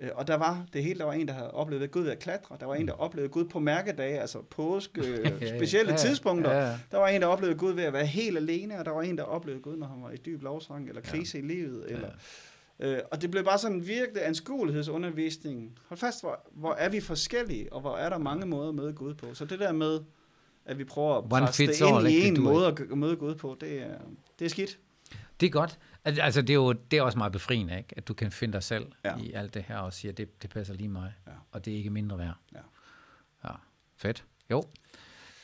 Øh, 0.00 0.10
og 0.14 0.26
der 0.26 0.34
var 0.34 0.66
det 0.72 0.82
hele, 0.82 0.98
der 0.98 1.04
var 1.04 1.12
en, 1.12 1.28
der 1.28 1.34
havde 1.34 1.50
oplevet 1.50 1.90
Gud 1.90 2.02
ved 2.02 2.10
at 2.10 2.18
klatre. 2.18 2.56
Der 2.60 2.66
var 2.66 2.74
en, 2.74 2.88
der 2.88 2.94
mm. 2.94 3.00
oplevede 3.00 3.32
Gud 3.32 3.44
på 3.44 3.58
mærkedage, 3.58 4.20
altså 4.20 4.42
påske, 4.42 5.02
specielle 5.56 5.90
ja, 5.90 5.96
tidspunkter. 5.96 6.52
Ja, 6.52 6.68
ja. 6.68 6.78
Der 6.90 6.98
var 6.98 7.08
en, 7.08 7.20
der 7.20 7.26
oplevede 7.26 7.58
Gud 7.58 7.72
ved 7.72 7.84
at 7.84 7.92
være 7.92 8.06
helt 8.06 8.36
alene, 8.36 8.78
og 8.78 8.84
der 8.84 8.90
var 8.90 9.02
en, 9.02 9.18
der 9.18 9.24
oplevede 9.24 9.62
Gud, 9.62 9.76
når 9.76 9.86
han 9.86 10.02
var 10.02 10.10
i 10.10 10.16
dyb 10.16 10.42
lovsang, 10.42 10.88
eller 10.88 11.02
krise 11.02 11.38
ja. 11.38 11.44
i 11.44 11.46
livet. 11.46 11.84
Eller, 11.90 12.08
ja. 12.80 12.96
øh, 12.96 13.02
og 13.10 13.22
det 13.22 13.30
blev 13.30 13.44
bare 13.44 13.58
sådan 13.58 13.86
virkelig 13.86 14.26
anskuelighedsundervisning. 14.26 15.78
Hold 15.88 15.98
fast, 15.98 16.22
hvor, 16.22 16.48
hvor 16.52 16.74
er 16.74 16.88
vi 16.88 17.00
forskellige, 17.00 17.72
og 17.72 17.80
hvor 17.80 17.96
er 17.96 18.08
der 18.08 18.18
mange 18.18 18.46
måder 18.46 18.68
at 18.68 18.74
møde 18.74 18.92
Gud 18.92 19.14
på. 19.14 19.34
Så 19.34 19.44
det 19.44 19.58
der 19.58 19.72
med, 19.72 20.00
at 20.64 20.78
vi 20.78 20.84
prøver 20.84 21.16
at 21.16 21.28
presse 21.28 21.66
det 21.66 21.80
ind 21.80 22.08
i 22.08 22.28
en 22.28 22.42
måde 22.42 22.66
at 22.66 22.98
møde 22.98 23.16
Gud 23.16 23.34
på, 23.34 23.56
det 23.60 23.82
er, 23.82 23.98
det 24.38 24.44
er 24.44 24.48
skidt. 24.48 24.78
Det 25.40 25.46
er 25.46 25.50
godt. 25.50 25.78
Altså, 26.04 26.42
det 26.42 26.50
er 26.50 26.54
jo 26.54 26.72
det 26.72 26.98
er 26.98 27.02
også 27.02 27.18
meget 27.18 27.32
befriende, 27.32 27.78
ikke? 27.78 27.94
at 27.96 28.08
du 28.08 28.14
kan 28.14 28.32
finde 28.32 28.52
dig 28.52 28.62
selv 28.62 28.86
ja. 29.04 29.16
i 29.16 29.32
alt 29.32 29.54
det 29.54 29.62
her 29.68 29.76
og 29.76 29.92
sige, 29.92 30.10
at 30.10 30.18
det, 30.18 30.42
det 30.42 30.50
passer 30.50 30.74
lige 30.74 30.88
mig, 30.88 31.12
ja. 31.26 31.32
og 31.52 31.64
det 31.64 31.72
er 31.72 31.76
ikke 31.76 31.90
mindre 31.90 32.18
værd. 32.18 32.34
Ja. 32.54 32.58
ja. 33.44 33.54
Fedt. 33.96 34.24
Jo. 34.50 34.64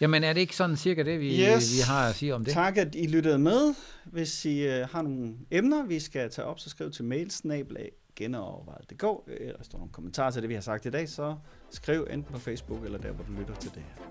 Jamen, 0.01 0.25
er 0.25 0.33
det 0.33 0.41
ikke 0.41 0.57
sådan 0.57 0.77
cirka 0.77 1.03
det, 1.03 1.21
vi, 1.21 1.27
yes. 1.27 1.77
vi 1.77 1.81
har 1.87 2.09
at 2.09 2.15
sige 2.15 2.35
om 2.35 2.45
det? 2.45 2.55
Tak, 2.55 2.77
at 2.77 2.95
I 2.95 3.07
lyttede 3.07 3.39
med. 3.39 3.75
Hvis 4.05 4.45
I 4.45 4.67
uh, 4.67 4.89
har 4.89 5.03
nogle 5.03 5.35
emner, 5.51 5.85
vi 5.85 6.01
skal 6.01 6.31
tage 6.31 6.47
op, 6.47 6.61
så 6.61 6.71
skriv 6.71 6.91
til 6.91 7.05
mailsnablag 7.05 7.93
genovervejet.dk. 8.17 9.31
Eller 9.41 9.63
står 9.63 9.79
nogle 9.79 9.93
kommentarer 9.93 10.31
til 10.31 10.43
det, 10.43 10.49
vi 10.49 10.55
har 10.55 10.61
sagt 10.61 10.87
i 10.87 10.91
dag, 10.91 11.09
så 11.09 11.37
skriv 11.71 12.07
enten 12.11 12.33
på 12.33 12.39
Facebook 12.39 12.85
eller 12.85 12.99
der, 12.99 13.13
hvor 13.13 13.25
du 13.25 13.33
lytter 13.33 13.55
til 13.55 13.71
det 13.75 13.83
her. 13.83 14.07